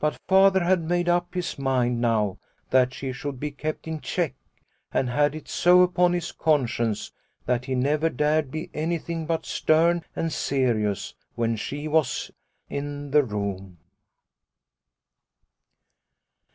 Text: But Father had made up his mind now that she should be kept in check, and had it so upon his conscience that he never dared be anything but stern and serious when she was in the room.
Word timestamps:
But 0.00 0.18
Father 0.26 0.64
had 0.64 0.88
made 0.88 1.10
up 1.10 1.34
his 1.34 1.58
mind 1.58 2.00
now 2.00 2.38
that 2.70 2.94
she 2.94 3.12
should 3.12 3.38
be 3.38 3.50
kept 3.50 3.86
in 3.86 4.00
check, 4.00 4.32
and 4.94 5.10
had 5.10 5.34
it 5.34 5.46
so 5.46 5.82
upon 5.82 6.14
his 6.14 6.32
conscience 6.32 7.12
that 7.44 7.66
he 7.66 7.74
never 7.74 8.08
dared 8.08 8.50
be 8.50 8.70
anything 8.72 9.26
but 9.26 9.44
stern 9.44 10.04
and 10.16 10.32
serious 10.32 11.12
when 11.34 11.54
she 11.56 11.86
was 11.86 12.30
in 12.70 13.10
the 13.10 13.22
room. 13.22 13.76